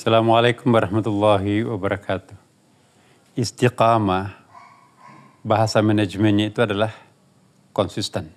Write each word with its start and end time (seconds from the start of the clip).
Assalamualaikum 0.00 0.72
warahmatullahi 0.72 1.60
wabarakatuh. 1.60 2.32
Istiqamah, 3.36 4.32
bahasa 5.44 5.84
manajemennya 5.84 6.48
itu 6.48 6.64
adalah 6.64 6.88
konsisten. 7.76 8.32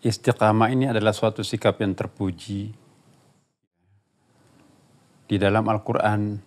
Istiqamah 0.00 0.72
ini 0.72 0.88
adalah 0.88 1.12
suatu 1.12 1.44
sikap 1.44 1.84
yang 1.84 1.92
terpuji. 1.92 2.72
Di 5.28 5.36
dalam 5.36 5.68
Al-Quran, 5.68 6.40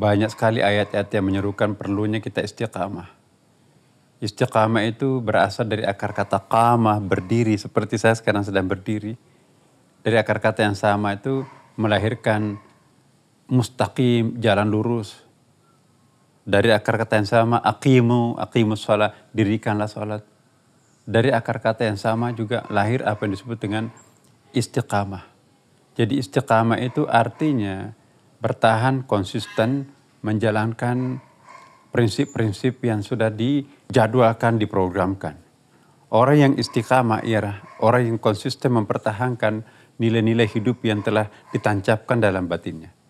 banyak 0.00 0.32
sekali 0.32 0.64
ayat-ayat 0.64 1.12
yang 1.12 1.28
menyerukan 1.28 1.76
perlunya 1.76 2.24
kita 2.24 2.40
istiqamah. 2.40 3.12
Istiqamah 4.24 4.88
itu 4.88 5.20
berasal 5.20 5.68
dari 5.68 5.84
akar 5.84 6.16
kata 6.16 6.48
qamah, 6.48 6.96
berdiri, 6.96 7.60
seperti 7.60 8.00
saya 8.00 8.16
sekarang 8.16 8.40
sedang 8.40 8.64
berdiri. 8.64 9.12
Dari 10.00 10.16
akar 10.16 10.40
kata 10.40 10.64
yang 10.64 10.80
sama 10.80 11.12
itu 11.12 11.44
melahirkan 11.76 12.63
mustaqim, 13.48 14.40
jalan 14.40 14.68
lurus. 14.68 15.20
Dari 16.44 16.68
akar 16.72 17.00
kata 17.00 17.20
yang 17.20 17.28
sama, 17.28 17.56
aqimu, 17.60 18.36
aqimu 18.36 18.76
sholat, 18.76 19.32
dirikanlah 19.32 19.88
sholat. 19.88 20.22
Dari 21.04 21.32
akar 21.32 21.60
kata 21.60 21.88
yang 21.88 22.00
sama 22.00 22.32
juga 22.32 22.64
lahir 22.72 23.04
apa 23.04 23.24
yang 23.24 23.32
disebut 23.36 23.58
dengan 23.60 23.88
istiqamah. 24.52 25.24
Jadi 25.96 26.20
istiqamah 26.20 26.80
itu 26.80 27.04
artinya 27.08 27.92
bertahan 28.40 29.04
konsisten 29.04 29.88
menjalankan 30.24 31.20
prinsip-prinsip 31.92 32.82
yang 32.82 33.04
sudah 33.04 33.30
dijadwalkan, 33.30 34.58
diprogramkan. 34.58 35.38
Orang 36.10 36.36
yang 36.36 36.52
istiqamah 36.58 37.22
ialah 37.22 37.62
orang 37.80 38.10
yang 38.10 38.18
konsisten 38.18 38.74
mempertahankan 38.74 39.62
nilai-nilai 40.00 40.50
hidup 40.50 40.82
yang 40.82 41.00
telah 41.06 41.30
ditancapkan 41.54 42.18
dalam 42.18 42.50
batinnya. 42.50 43.03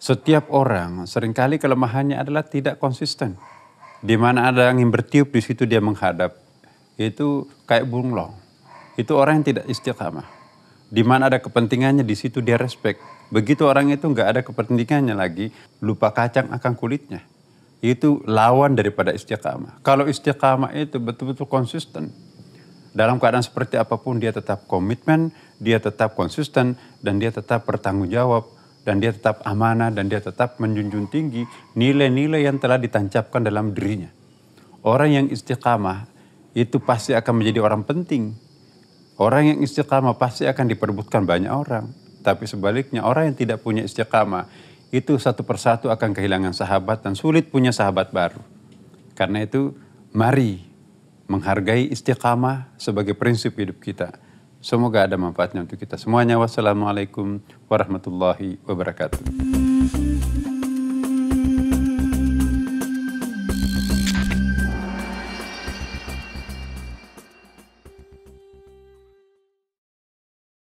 Setiap 0.00 0.48
orang 0.48 1.04
sering 1.04 1.36
kali 1.36 1.60
kelemahannya 1.60 2.16
adalah 2.16 2.40
tidak 2.40 2.80
konsisten. 2.80 3.36
Di 4.00 4.16
mana 4.16 4.48
ada 4.48 4.72
angin 4.72 4.88
bertiup 4.88 5.28
di 5.28 5.44
situ 5.44 5.68
dia 5.68 5.76
menghadap. 5.84 6.40
Itu 6.96 7.52
kayak 7.68 7.84
bunglong. 7.84 8.32
Itu 8.96 9.20
orang 9.20 9.44
yang 9.44 9.46
tidak 9.52 9.68
istiqamah. 9.68 10.24
Di 10.88 11.04
mana 11.04 11.28
ada 11.28 11.36
kepentingannya 11.36 12.00
di 12.00 12.16
situ 12.16 12.40
dia 12.40 12.56
respect. 12.56 12.96
Begitu 13.28 13.68
orang 13.68 13.92
itu 13.92 14.08
nggak 14.08 14.28
ada 14.32 14.40
kepentingannya 14.40 15.12
lagi, 15.12 15.52
lupa 15.84 16.16
kacang 16.16 16.48
akan 16.48 16.72
kulitnya. 16.80 17.20
Itu 17.84 18.24
lawan 18.24 18.80
daripada 18.80 19.12
istiqamah. 19.12 19.84
Kalau 19.84 20.08
istiqamah 20.08 20.72
itu 20.80 20.96
betul-betul 20.96 21.44
konsisten. 21.44 22.08
Dalam 22.96 23.20
keadaan 23.20 23.44
seperti 23.44 23.76
apa 23.76 24.00
pun 24.00 24.16
dia 24.16 24.32
tetap 24.32 24.64
komitmen, 24.64 25.28
dia 25.60 25.76
tetap 25.76 26.16
konsisten, 26.16 26.80
dan 27.04 27.20
dia 27.20 27.28
tetap 27.28 27.68
bertanggung 27.68 28.08
jawab 28.08 28.59
dan 28.90 28.98
dia 28.98 29.14
tetap 29.14 29.46
amanah 29.46 29.94
dan 29.94 30.10
dia 30.10 30.18
tetap 30.18 30.58
menjunjung 30.58 31.06
tinggi 31.14 31.46
nilai-nilai 31.78 32.42
yang 32.42 32.58
telah 32.58 32.74
ditancapkan 32.74 33.38
dalam 33.38 33.70
dirinya. 33.70 34.10
Orang 34.82 35.14
yang 35.14 35.26
istiqamah 35.30 36.10
itu 36.58 36.82
pasti 36.82 37.14
akan 37.14 37.38
menjadi 37.38 37.62
orang 37.62 37.86
penting. 37.86 38.34
Orang 39.14 39.46
yang 39.46 39.58
istiqamah 39.62 40.18
pasti 40.18 40.50
akan 40.50 40.66
diperbutkan 40.66 41.22
banyak 41.22 41.54
orang. 41.54 41.86
Tapi 42.26 42.50
sebaliknya 42.50 43.06
orang 43.06 43.30
yang 43.30 43.36
tidak 43.38 43.62
punya 43.62 43.86
istiqamah 43.86 44.50
itu 44.90 45.14
satu 45.22 45.46
persatu 45.46 45.86
akan 45.86 46.10
kehilangan 46.10 46.50
sahabat 46.50 47.06
dan 47.06 47.14
sulit 47.14 47.46
punya 47.46 47.70
sahabat 47.70 48.10
baru. 48.10 48.42
Karena 49.14 49.46
itu 49.46 49.70
mari 50.10 50.66
menghargai 51.30 51.86
istiqamah 51.94 52.74
sebagai 52.74 53.14
prinsip 53.14 53.54
hidup 53.54 53.78
kita 53.78 54.18
Semoga 54.60 55.08
ada 55.08 55.16
manfaatnya 55.16 55.64
untuk 55.64 55.80
kita 55.80 55.96
semuanya. 55.96 56.36
Wassalamualaikum 56.36 57.40
warahmatullahi 57.64 58.60
wabarakatuh. 58.68 59.24